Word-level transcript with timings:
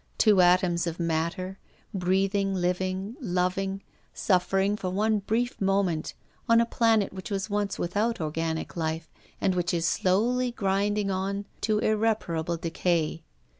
Two 0.17 0.41
atoms 0.41 0.87
of 0.87 0.99
matter, 0.99 1.59
breathing, 1.93 2.55
living, 2.55 3.15
loving, 3.21 3.83
suffering, 4.15 4.75
for 4.75 4.89
one 4.89 5.19
brief 5.19 5.61
moment 5.61 6.15
on 6.49 6.59
a 6.59 6.65
planet 6.65 7.13
which 7.13 7.29
was 7.29 7.51
once 7.51 7.77
without 7.77 8.19
organic 8.19 8.75
life, 8.75 9.11
and 9.39 9.53
which 9.53 9.75
is 9.75 9.85
slowly 9.87 10.49
grinding 10.49 11.11
on 11.11 11.45
to 11.61 11.77
irreparable 11.77 12.57
decay. 12.57 13.21